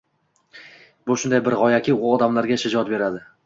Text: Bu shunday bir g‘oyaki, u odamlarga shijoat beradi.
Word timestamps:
Bu 1.11 1.19
shunday 1.25 1.45
bir 1.49 1.59
g‘oyaki, 1.61 1.97
u 1.99 2.03
odamlarga 2.17 2.61
shijoat 2.67 2.95
beradi. 2.99 3.27